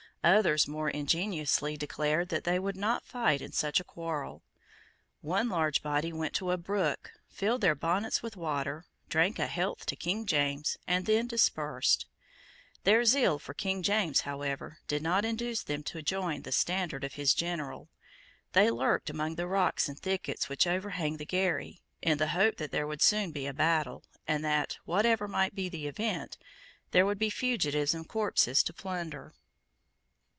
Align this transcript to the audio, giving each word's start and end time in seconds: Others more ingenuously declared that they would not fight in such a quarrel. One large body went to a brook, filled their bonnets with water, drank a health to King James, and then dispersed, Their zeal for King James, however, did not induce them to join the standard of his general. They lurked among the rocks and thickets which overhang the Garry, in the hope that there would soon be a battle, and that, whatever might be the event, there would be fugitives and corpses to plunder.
Others 0.23 0.67
more 0.67 0.87
ingenuously 0.87 1.75
declared 1.77 2.29
that 2.29 2.43
they 2.43 2.59
would 2.59 2.75
not 2.77 3.07
fight 3.07 3.41
in 3.41 3.53
such 3.53 3.79
a 3.79 3.83
quarrel. 3.83 4.43
One 5.21 5.49
large 5.49 5.81
body 5.81 6.13
went 6.13 6.35
to 6.35 6.51
a 6.51 6.57
brook, 6.57 7.13
filled 7.27 7.61
their 7.61 7.73
bonnets 7.73 8.21
with 8.21 8.37
water, 8.37 8.85
drank 9.09 9.39
a 9.39 9.47
health 9.47 9.83
to 9.87 9.95
King 9.95 10.27
James, 10.27 10.77
and 10.85 11.07
then 11.07 11.25
dispersed, 11.25 12.05
Their 12.83 13.03
zeal 13.03 13.39
for 13.39 13.55
King 13.55 13.81
James, 13.81 14.21
however, 14.21 14.77
did 14.87 15.01
not 15.01 15.25
induce 15.25 15.63
them 15.63 15.81
to 15.85 16.03
join 16.03 16.43
the 16.43 16.51
standard 16.51 17.03
of 17.03 17.15
his 17.15 17.33
general. 17.33 17.89
They 18.53 18.69
lurked 18.69 19.09
among 19.09 19.37
the 19.37 19.47
rocks 19.47 19.89
and 19.89 19.97
thickets 19.99 20.47
which 20.47 20.67
overhang 20.67 21.17
the 21.17 21.25
Garry, 21.25 21.81
in 22.03 22.19
the 22.19 22.27
hope 22.27 22.57
that 22.57 22.69
there 22.69 22.85
would 22.85 23.01
soon 23.01 23.31
be 23.31 23.47
a 23.47 23.55
battle, 23.55 24.03
and 24.27 24.45
that, 24.45 24.77
whatever 24.85 25.27
might 25.27 25.55
be 25.55 25.67
the 25.67 25.87
event, 25.87 26.37
there 26.91 27.07
would 27.07 27.17
be 27.17 27.31
fugitives 27.31 27.95
and 27.95 28.07
corpses 28.07 28.61
to 28.61 28.71
plunder. 28.71 29.33